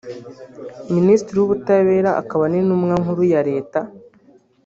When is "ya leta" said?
3.33-3.79